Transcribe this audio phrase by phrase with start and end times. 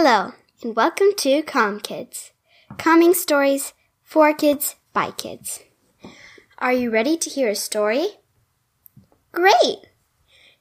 [0.00, 0.32] Hello,
[0.62, 2.30] and welcome to Calm Kids,
[2.78, 3.72] calming stories
[4.04, 5.58] for kids by kids.
[6.56, 8.06] Are you ready to hear a story?
[9.32, 9.88] Great!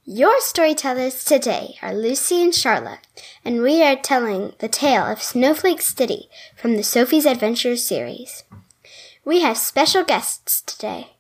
[0.04, 3.06] Your storytellers today are Lucy and Charlotte,
[3.46, 8.44] and we are telling the tale of Snowflake City from the Sophie's Adventures series.
[9.24, 11.12] We have special guests today.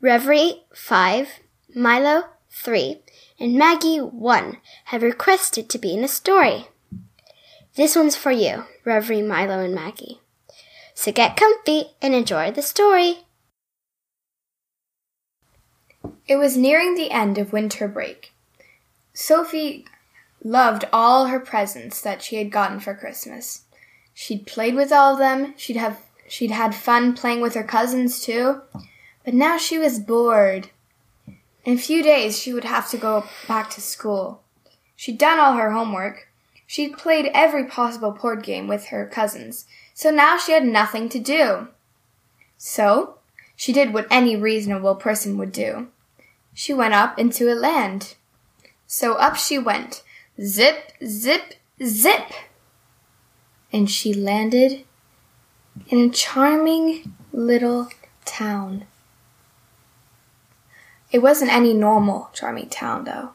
[0.00, 1.40] Reverie 5,
[1.74, 3.02] Milo 3,
[3.40, 6.68] and Maggie 1 have requested to be in a story.
[7.76, 10.20] This one's for you, Reverie Milo and Maggie.
[10.94, 13.18] So get comfy and enjoy the story.
[16.26, 18.32] It was nearing the end of winter break.
[19.12, 19.84] Sophie
[20.42, 23.64] loved all her presents that she had gotten for Christmas.
[24.12, 25.54] She'd played with all of them.
[25.56, 28.62] She'd have she'd had fun playing with her cousins too.
[29.24, 30.70] But now she was bored.
[31.64, 34.42] In a few days she would have to go back to school.
[34.94, 36.28] She'd done all her homework.
[36.66, 41.18] She'd played every possible board game with her cousins, so now she had nothing to
[41.18, 41.68] do.
[42.56, 43.18] So,
[43.56, 45.88] she did what any reasonable person would do.
[46.54, 48.14] She went up into a land.
[48.86, 50.02] So up she went.
[50.40, 52.30] Zip, zip, zip.
[53.72, 54.84] And she landed
[55.88, 57.88] in a charming little
[58.24, 58.86] town.
[61.10, 63.30] It wasn't any normal charming town, though.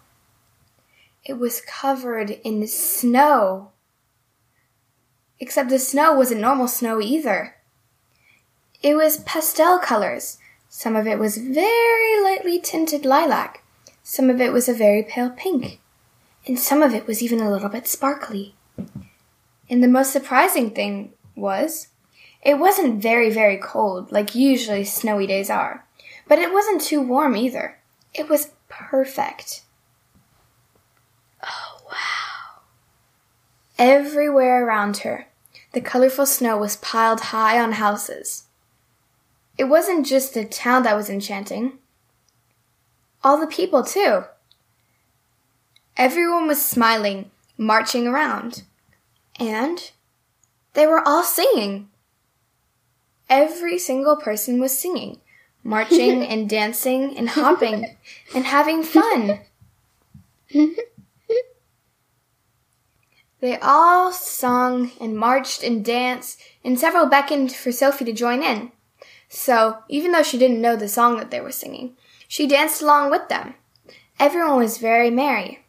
[1.23, 3.71] It was covered in snow.
[5.39, 7.55] Except the snow wasn't normal snow either.
[8.81, 10.37] It was pastel colors.
[10.69, 13.63] Some of it was very lightly tinted lilac.
[14.03, 15.79] Some of it was a very pale pink.
[16.47, 18.55] And some of it was even a little bit sparkly.
[19.69, 21.89] And the most surprising thing was,
[22.41, 25.85] it wasn't very, very cold like usually snowy days are.
[26.27, 27.79] But it wasn't too warm either.
[28.13, 29.63] It was perfect.
[31.43, 32.61] Oh, wow.
[33.79, 35.27] Everywhere around her,
[35.71, 38.43] the colorful snow was piled high on houses.
[39.57, 41.79] It wasn't just the town that was enchanting.
[43.23, 44.25] All the people, too.
[45.95, 48.63] Everyone was smiling, marching around.
[49.39, 49.91] And
[50.73, 51.87] they were all singing.
[53.29, 55.21] Every single person was singing,
[55.63, 57.95] marching and dancing and hopping
[58.35, 59.39] and having fun.
[63.41, 68.71] they all sung and marched and danced, and several beckoned for Sophie to join in.
[69.29, 71.95] So, even though she didn't know the song that they were singing,
[72.27, 73.55] she danced along with them.
[74.19, 75.59] Everyone was very merry.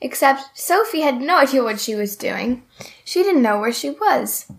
[0.00, 2.62] Except Sophie had no idea what she was doing.
[3.04, 4.50] She didn't know where she was.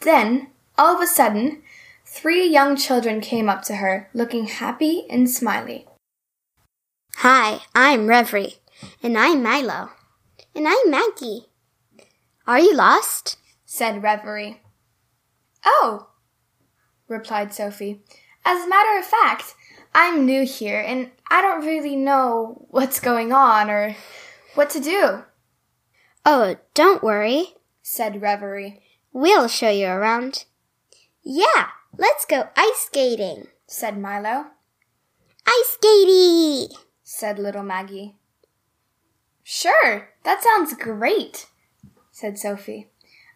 [0.00, 1.62] Then, all of a sudden,
[2.04, 5.86] three young children came up to her, looking happy and smiley.
[7.16, 8.56] Hi, I'm Reverie,
[9.02, 9.90] and I'm Milo,
[10.56, 11.48] and I'm Maggie.
[12.46, 13.36] Are you lost?
[13.66, 14.62] said Reverie.
[15.66, 16.08] Oh,
[17.08, 18.00] replied Sophie.
[18.42, 19.54] As a matter of fact,
[19.94, 23.96] I'm new here and I don't really know what's going on or
[24.54, 25.24] what to do.
[26.24, 28.80] Oh, don't worry, said Reverie.
[29.12, 30.46] We'll show you around.
[31.22, 31.68] Yeah,
[31.98, 34.46] let's go ice skating, said Milo.
[35.46, 38.14] Ice skatey, said little Maggie.
[39.48, 41.46] Sure, that sounds great,
[42.10, 42.88] said Sophie.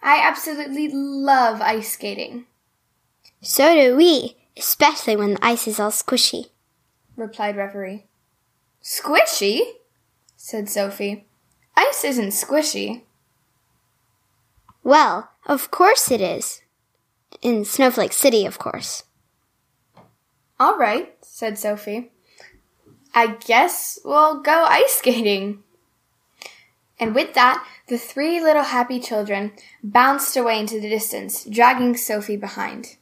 [0.03, 2.47] I absolutely love ice skating.
[3.43, 6.47] So do we, especially when the ice is all squishy,
[7.15, 8.09] replied Reverie.
[8.83, 9.61] Squishy?
[10.37, 11.27] said Sophie.
[11.77, 13.03] Ice isn't squishy.
[14.83, 16.63] Well, of course it is.
[17.41, 19.05] In Snowflake City, of course.
[20.59, 22.11] All right, said Sophie.
[23.15, 25.63] I guess we'll go ice skating.
[27.01, 29.53] And with that, the three little happy children
[29.83, 32.97] bounced away into the distance, dragging Sophie behind.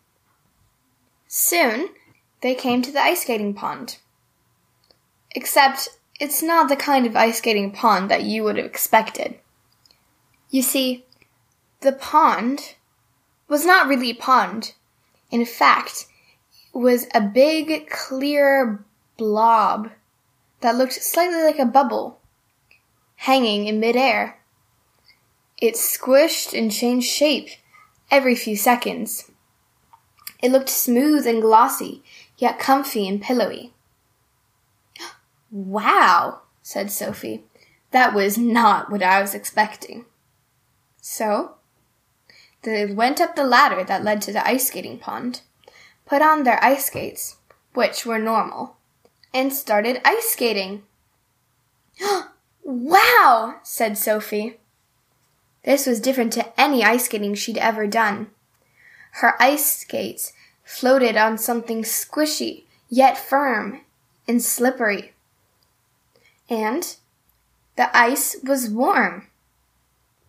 [1.27, 1.89] Soon,
[2.41, 3.99] they came to the ice skating pond.
[5.33, 5.89] Except,
[6.21, 9.35] it's not the kind of ice skating pond that you would have expected.
[10.49, 11.05] You see,
[11.81, 12.77] the pond
[13.49, 14.75] was not really a pond.
[15.31, 16.07] In fact,
[16.73, 18.85] it was a big, clear
[19.17, 19.91] blob
[20.61, 22.21] that looked slightly like a bubble,
[23.29, 24.39] hanging in midair.
[25.61, 27.51] It squished and changed shape
[28.11, 29.31] every few seconds.
[30.43, 32.03] It looked smooth and glossy,
[32.39, 33.75] yet comfy and pillowy.
[35.51, 37.45] Wow, said Sophie.
[37.91, 40.07] That was not what I was expecting.
[41.03, 41.57] So,
[42.63, 45.43] they went up the ladder that led to the ice skating pond,
[46.07, 47.37] put on their ice skates,
[47.75, 48.77] which were normal,
[49.35, 50.85] and started ice skating.
[52.71, 54.59] Wow, said Sophie.
[55.65, 58.27] This was different to any ice skating she'd ever done.
[59.23, 60.35] Her ice skates
[60.65, 63.81] floated on something squishy, yet firm
[64.29, 65.15] and slippery.
[66.51, 66.95] And
[67.77, 69.29] the ice was warm,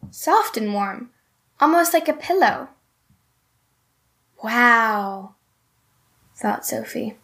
[0.10, 1.10] soft and warm,
[1.60, 2.70] almost like a pillow.
[4.42, 5.36] Wow,
[6.38, 7.18] thought Sophie.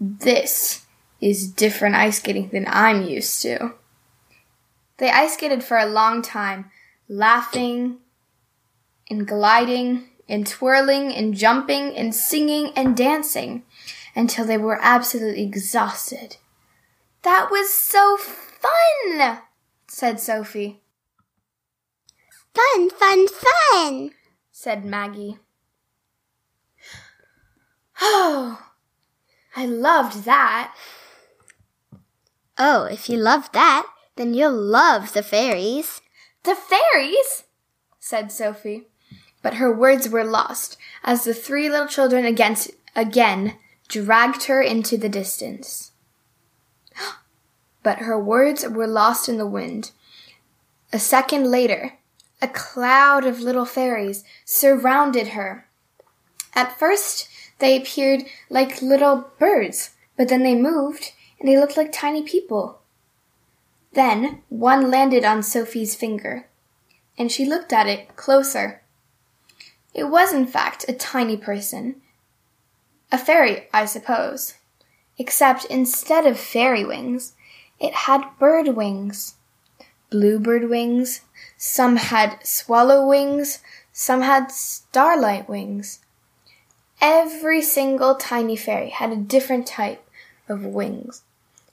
[0.00, 0.84] This
[1.20, 3.74] is different ice skating than I'm used to.
[4.98, 6.70] They ice skated for a long time,
[7.08, 7.98] laughing
[9.10, 13.64] and gliding and twirling and jumping and singing and dancing
[14.14, 16.36] until they were absolutely exhausted.
[17.22, 19.40] That was so fun,
[19.86, 20.80] said Sophie.
[22.54, 24.10] Fun, fun, fun,
[24.50, 25.38] said Maggie.
[28.00, 28.62] Oh,
[29.54, 30.74] I loved that.
[32.58, 36.00] Oh, if you loved that, then you'll love the fairies.
[36.42, 37.44] The fairies?
[38.00, 38.88] said Sophie.
[39.42, 43.56] But her words were lost as the three little children against, again
[43.88, 45.92] dragged her into the distance.
[47.82, 49.92] But her words were lost in the wind.
[50.92, 51.92] A second later,
[52.42, 55.68] a cloud of little fairies surrounded her.
[56.52, 57.28] At first,
[57.58, 62.80] they appeared like little birds, but then they moved and they looked like tiny people.
[63.96, 66.46] Then one landed on Sophie's finger,
[67.16, 68.82] and she looked at it closer.
[69.94, 72.02] It was, in fact, a tiny person.
[73.10, 74.52] A fairy, I suppose.
[75.16, 77.32] Except instead of fairy wings,
[77.80, 79.36] it had bird wings.
[80.10, 81.22] Bluebird wings.
[81.56, 83.60] Some had swallow wings.
[83.94, 86.00] Some had starlight wings.
[87.00, 90.06] Every single tiny fairy had a different type
[90.50, 91.22] of wings.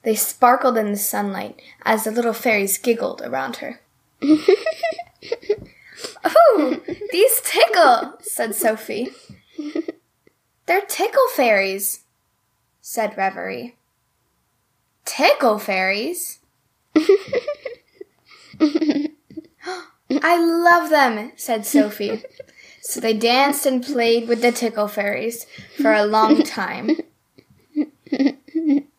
[0.04, 3.80] They sparkled in the sunlight as the little fairies giggled around her.
[6.24, 6.80] oh,
[7.10, 9.08] these tickle, said Sophie.
[10.66, 12.04] They're tickle fairies,
[12.82, 13.76] said Reverie.
[15.06, 16.40] Tickle fairies?
[16.96, 19.08] I
[20.20, 22.22] love them, said Sophie.
[22.82, 25.46] So they danced and played with the tickle fairies
[25.80, 26.90] for a long time.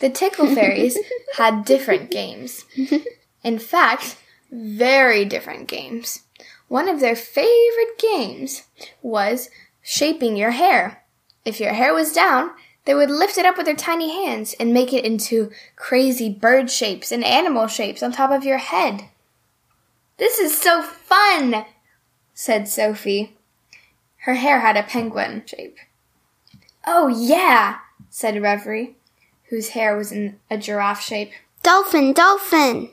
[0.00, 0.98] The tickle fairies
[1.36, 2.64] had different games.
[3.44, 4.18] In fact,
[4.50, 6.22] very different games.
[6.68, 8.64] One of their favorite games
[9.02, 9.50] was
[9.82, 11.04] shaping your hair.
[11.44, 12.50] If your hair was down,
[12.84, 16.70] they would lift it up with their tiny hands and make it into crazy bird
[16.70, 19.08] shapes and animal shapes on top of your head.
[20.18, 21.66] This is so fun,
[22.34, 23.36] said Sophie.
[24.18, 25.78] Her hair had a penguin shape.
[26.86, 27.78] Oh, yeah,
[28.08, 28.96] said Reverie,
[29.48, 31.32] whose hair was in a giraffe shape.
[31.62, 32.90] Dolphin, dolphin,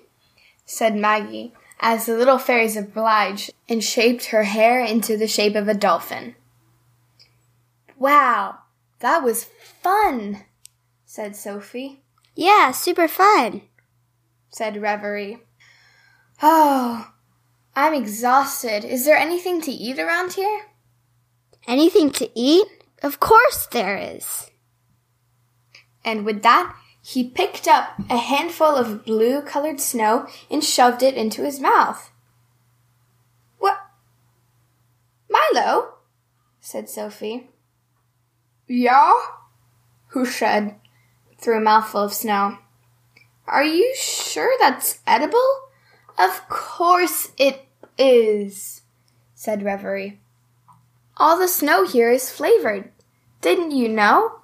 [0.66, 5.68] said Maggie, as the little fairies obliged and shaped her hair into the shape of
[5.68, 6.36] a dolphin.
[7.98, 8.60] Wow,
[9.00, 9.46] that was
[9.82, 10.44] fun,
[11.06, 12.02] said Sophie.
[12.36, 13.62] Yeah, super fun,
[14.50, 15.40] said Reverie.
[16.42, 17.12] Oh,
[17.76, 18.84] I'm exhausted.
[18.84, 20.68] Is there anything to eat around here?
[21.68, 22.68] Anything to eat?
[23.02, 24.50] Of course there is.
[26.06, 31.16] And with that, he picked up a handful of blue colored snow and shoved it
[31.16, 32.12] into his mouth.
[33.60, 33.78] What?
[35.30, 35.96] Milo?
[36.62, 37.50] said Sophie.
[38.68, 39.14] Yeah?
[40.08, 40.76] Who said?
[41.38, 42.58] Through a mouthful of snow.
[43.48, 45.64] Are you sure that's edible?
[46.18, 47.66] Of course it
[47.98, 48.82] is,
[49.34, 50.22] said Reverie.
[51.18, 52.92] All the snow here is flavored.
[53.42, 54.40] Didn't you know?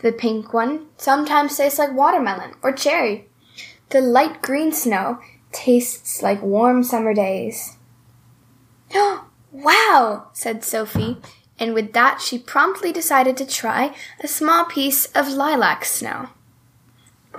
[0.00, 3.28] The pink one sometimes tastes like watermelon or cherry.
[3.90, 5.18] The light green snow
[5.50, 7.76] tastes like warm summer days.
[9.50, 11.16] Wow, said Sophie,
[11.58, 16.28] and with that she promptly decided to try a small piece of lilac snow.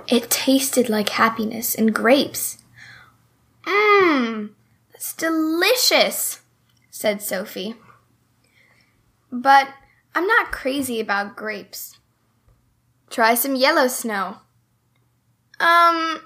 [0.08, 2.58] It tasted like happiness and grapes.
[3.64, 4.50] Mmm,
[4.92, 6.40] that's delicious,
[6.90, 7.76] said Sophie.
[9.30, 9.68] But
[10.14, 11.99] I'm not crazy about grapes.
[13.10, 14.36] Try some yellow snow.
[15.58, 16.20] Um,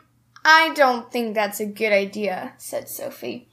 [0.45, 3.49] I don't think that's a good idea, said Sophie.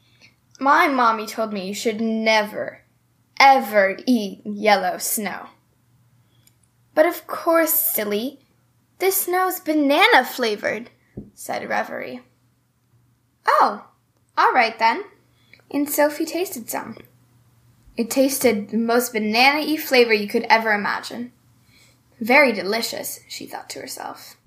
[0.59, 2.81] My mommy told me you should never,
[3.39, 5.47] ever eat yellow snow.
[6.93, 8.41] But of course, silly.
[8.99, 10.91] This snow's banana flavored,
[11.33, 12.21] said Reverie.
[13.47, 13.87] Oh,
[14.37, 15.05] all right then.
[15.71, 16.97] And Sophie tasted some.
[17.95, 21.31] It tasted the most banana y flavor you could ever imagine.
[22.21, 24.37] Very delicious, she thought to herself.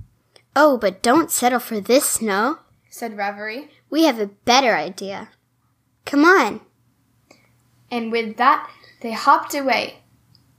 [0.54, 3.68] Oh, but don't settle for this snow, said Reverie.
[3.90, 5.30] We have a better idea.
[6.06, 6.60] Come on.
[7.90, 10.04] And with that, they hopped away,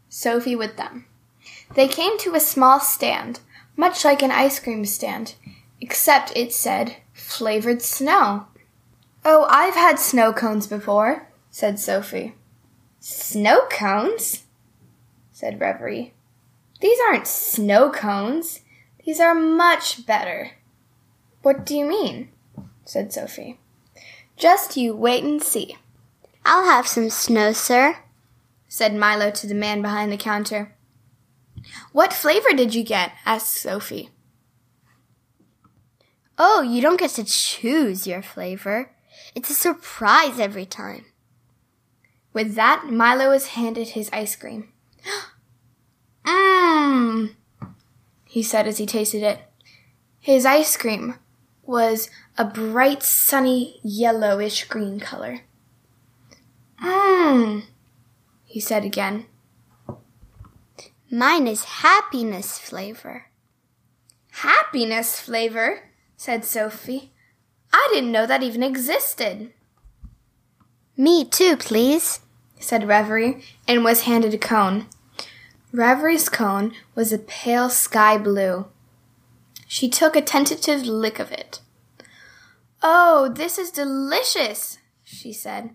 [0.10, 1.06] Sophie with them.
[1.74, 3.40] They came to a small stand,
[3.78, 5.36] much like an ice cream stand,
[5.80, 8.48] except it said flavored snow.
[9.24, 12.36] Oh, I've had snow cones before, said Sophie.
[13.00, 14.44] Snow cones?
[15.32, 16.14] said Reverie.
[16.82, 18.62] These aren't snow cones.
[19.06, 20.52] These are much better.
[21.42, 22.30] What do you mean?
[22.86, 23.60] said Sophie.
[24.38, 25.78] Just you wait and see.
[26.44, 27.98] I'll have some snow, sir,
[28.68, 30.76] said Milo to the man behind the counter.
[31.92, 33.14] What flavor did you get?
[33.26, 34.10] asked Sophie.
[36.38, 38.92] Oh, you don't get to choose your flavor.
[39.34, 41.06] It's a surprise every time.
[42.34, 44.74] With that, Milo was handed his ice cream.
[46.26, 47.36] Mmm,
[48.26, 49.40] he said as he tasted it.
[50.20, 51.16] His ice cream
[51.64, 55.42] was a bright, sunny, yellowish green color.
[56.84, 57.64] Mmm,
[58.44, 59.26] he said again.
[61.12, 63.26] Mine is happiness flavor.
[64.32, 65.84] Happiness flavor,
[66.18, 67.12] said Sophie.
[67.72, 69.54] I didn't know that even existed.
[70.98, 72.22] Me too, please,
[72.60, 74.88] said Reverie, and was handed a cone.
[75.76, 78.68] Reverie's cone was a pale sky blue.
[79.68, 81.60] She took a tentative lick of it.
[82.82, 85.72] Oh, this is delicious, she said.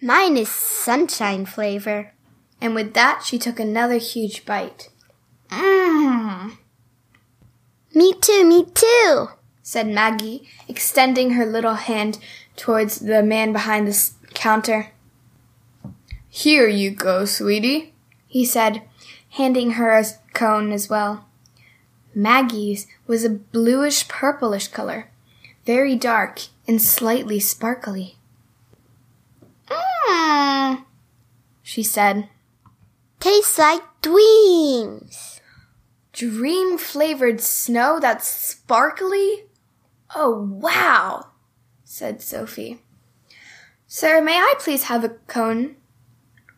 [0.00, 2.14] Mine is sunshine flavor.
[2.60, 4.88] And with that, she took another huge bite.
[5.50, 6.56] Mmm.
[7.92, 9.30] Me too, me too,
[9.62, 12.20] said Maggie, extending her little hand
[12.54, 14.92] towards the man behind the counter.
[16.28, 17.94] Here you go, sweetie,
[18.28, 18.82] he said,
[19.38, 20.04] handing her a
[20.34, 21.24] cone as well.
[22.12, 25.10] Maggie's was a bluish purplish color,
[25.64, 28.16] very dark and slightly sparkly.
[29.68, 30.84] Mmm,
[31.62, 32.28] she said.
[33.20, 35.40] Tastes like dreams.
[36.12, 39.44] Dream flavored snow that's sparkly?
[40.16, 41.28] Oh, wow,
[41.84, 42.82] said Sophie.
[43.86, 45.76] Sir, may I please have a cone?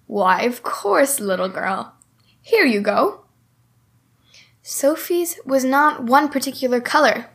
[0.07, 1.95] Why, of course, little girl.
[2.43, 3.25] Here you go.
[4.63, 7.27] Sophie's was not one particular color.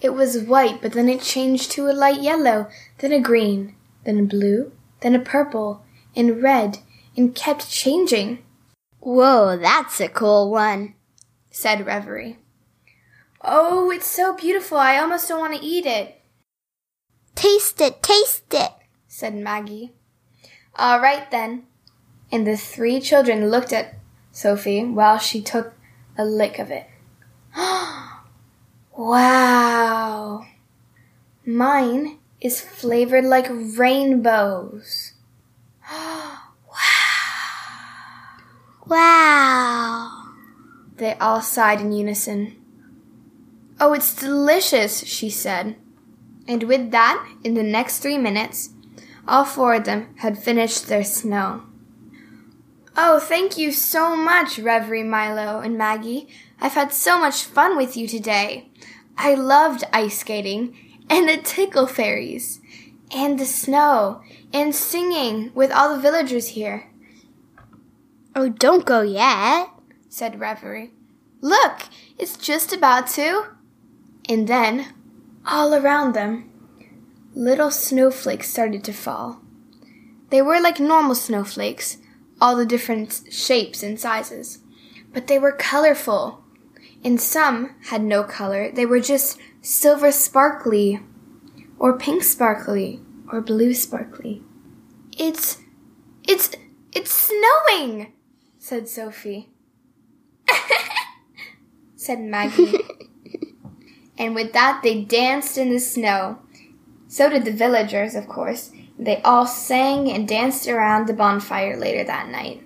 [0.00, 3.74] It was white, but then it changed to a light yellow, then a green,
[4.04, 5.82] then a blue, then a purple,
[6.14, 6.78] and red,
[7.16, 8.44] and kept changing.
[9.00, 10.94] Whoa, that's a cool one,
[11.50, 12.38] said Reverie.
[13.40, 16.20] Oh, it's so beautiful, I almost don't want to eat it.
[17.34, 18.72] Taste it, taste it,
[19.06, 19.94] said Maggie.
[20.76, 21.64] All right then.
[22.30, 23.97] And the three children looked at
[24.38, 25.74] Sophie while she took
[26.16, 26.86] a lick of it.
[28.96, 30.46] wow.
[31.44, 35.14] Mine is flavored like rainbows.
[35.90, 36.38] Wow.
[38.86, 40.32] Wow!
[40.96, 42.56] They all sighed in unison.
[43.80, 45.76] Oh, it's delicious, she said.
[46.46, 48.70] And with that, in the next three minutes,
[49.26, 51.67] all four of them had finished their snow.
[53.00, 56.26] Oh, thank you so much, Reverie Milo and Maggie.
[56.60, 58.70] I've had so much fun with you today.
[59.16, 60.76] I loved ice skating
[61.08, 62.60] and the tickle fairies
[63.14, 64.20] and the snow
[64.52, 66.90] and singing with all the villagers here.
[68.34, 69.68] Oh, don't go yet,
[70.08, 70.90] said Reverie.
[71.40, 71.82] Look,
[72.18, 73.44] it's just about to.
[74.28, 74.92] And then,
[75.46, 76.50] all around them,
[77.32, 79.40] little snowflakes started to fall.
[80.30, 81.98] They were like normal snowflakes,
[82.40, 84.58] all the different shapes and sizes,
[85.12, 86.44] but they were colorful.
[87.04, 91.00] And some had no color, they were just silver sparkly,
[91.78, 94.42] or pink sparkly, or blue sparkly.
[95.16, 95.58] It's,
[96.26, 96.50] it's,
[96.92, 98.12] it's snowing!
[98.58, 99.48] said Sophie.
[101.96, 102.74] said Maggie.
[104.18, 106.40] and with that, they danced in the snow.
[107.06, 108.70] So did the villagers, of course.
[108.98, 112.62] They all sang and danced around the bonfire later that night.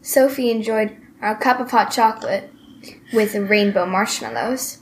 [0.00, 2.50] Sophie enjoyed a cup of hot chocolate
[3.12, 4.78] with rainbow marshmallows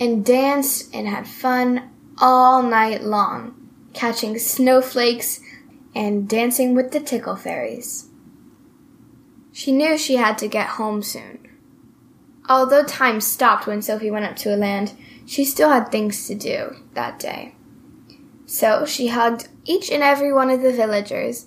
[0.00, 3.54] and danced and had fun all night long,
[3.92, 5.40] catching snowflakes
[5.94, 8.08] and dancing with the tickle fairies.
[9.52, 11.38] She knew she had to get home soon.
[12.48, 16.34] Although time stopped when Sophie went up to a land, she still had things to
[16.34, 17.54] do that day.
[18.46, 21.46] So she hugged each and every one of the villagers,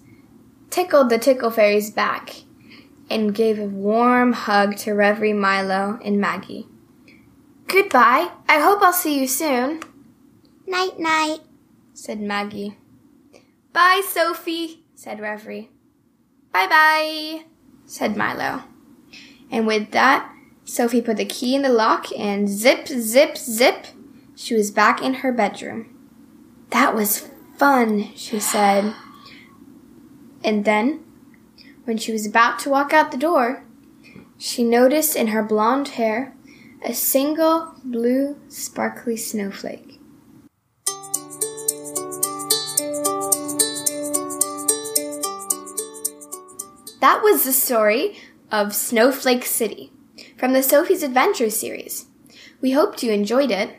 [0.70, 2.44] tickled the tickle fairies back,
[3.10, 6.68] and gave a warm hug to Reverie Milo and Maggie.
[7.68, 8.32] Goodbye.
[8.48, 9.82] I hope I'll see you soon.
[10.68, 11.40] Night night,
[11.94, 12.78] said Maggie.
[13.72, 15.70] Bye, Sophie, said Reverie.
[16.52, 17.46] Bye bye,
[17.86, 18.64] said Milo.
[19.52, 20.32] And with that,
[20.66, 23.88] Sophie put the key in the lock and zip, zip, zip,
[24.36, 25.90] she was back in her bedroom.
[26.70, 27.30] That was
[27.64, 28.94] fun, she said.
[30.44, 31.00] And then,
[31.86, 33.64] when she was about to walk out the door,
[34.38, 36.36] she noticed in her blonde hair
[36.84, 39.98] a single blue sparkly snowflake.
[47.00, 48.18] That was the story
[48.52, 49.94] of Snowflake City
[50.38, 52.08] from the Sophie's Adventure series.
[52.60, 53.78] We hoped you enjoyed it.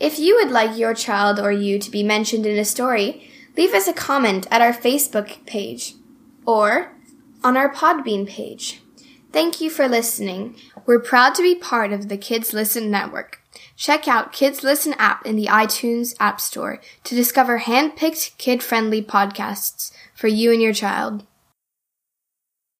[0.00, 3.74] If you would like your child or you to be mentioned in a story, leave
[3.74, 5.94] us a comment at our Facebook page
[6.46, 6.92] or
[7.42, 8.80] on our Podbean page.
[9.32, 10.56] Thank you for listening.
[10.86, 13.42] We're proud to be part of the Kids Listen Network.
[13.76, 19.92] Check out Kids Listen app in the iTunes App Store to discover hand-picked kid-friendly podcasts
[20.14, 21.26] for you and your child.